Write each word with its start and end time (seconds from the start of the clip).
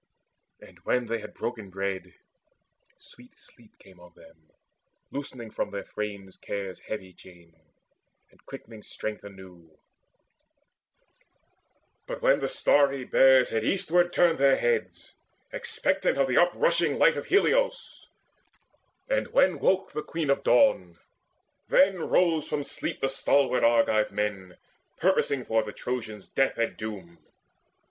And, 0.61 0.79
when 0.79 1.05
they 1.05 1.19
had 1.19 1.35
broken 1.35 1.69
bread, 1.69 2.15
Sweet 2.97 3.35
sleep 3.37 3.77
came 3.77 3.99
on 3.99 4.11
them, 4.15 4.49
loosening 5.11 5.51
from 5.51 5.69
their 5.69 5.83
frames 5.83 6.37
Care's 6.37 6.79
heavy 6.79 7.13
chain, 7.13 7.53
and 8.31 8.43
quickening 8.47 8.81
strength 8.81 9.23
anew 9.23 9.77
But 12.07 12.23
when 12.23 12.39
the 12.39 12.49
starry 12.49 13.03
Bears 13.05 13.51
had 13.51 13.63
eastward 13.63 14.11
turned 14.11 14.39
Their 14.39 14.57
heads, 14.57 15.13
expectant 15.51 16.17
of 16.17 16.27
the 16.27 16.37
uprushing 16.37 16.97
light 16.97 17.15
Of 17.15 17.27
Helios, 17.27 18.09
and 19.07 19.27
when 19.27 19.59
woke 19.59 19.91
the 19.91 20.01
Queen 20.01 20.31
of 20.31 20.41
Dawn, 20.41 20.97
Then 21.67 21.99
rose 22.09 22.49
from 22.49 22.63
sleep 22.63 23.01
the 23.01 23.07
stalwart 23.07 23.63
Argive 23.63 24.11
men 24.11 24.57
Purposing 24.97 25.45
for 25.45 25.61
the 25.61 25.71
Trojans 25.71 26.27
death 26.29 26.57
and 26.57 26.75
doom. 26.75 27.19